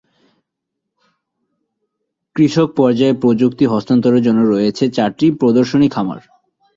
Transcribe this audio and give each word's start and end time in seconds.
কৃষক 2.35 2.69
পর্যায়ে 2.75 3.13
প্রযুক্তি 3.13 3.65
হস্তান্তরের 3.65 4.21
জন্য 4.23 4.39
রয়েছে 4.45 4.83
চারটি 4.89 5.25
প্রদর্শনী 5.39 5.87
খামার। 5.89 6.19